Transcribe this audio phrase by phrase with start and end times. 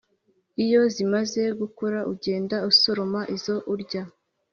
[0.63, 4.03] iyo zimaze gukura ugenda usoroma izo urya